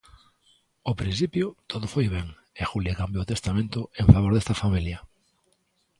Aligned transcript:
Ao 0.87 0.97
principio 1.01 1.45
todo 1.71 1.85
foi 1.93 2.05
ben 2.15 2.27
e 2.59 2.61
Julia 2.69 2.97
cambiou 3.01 3.23
o 3.23 3.31
testamento 3.33 3.79
en 4.01 4.05
favor 4.13 4.31
desta 4.33 4.59
familia. 4.63 4.99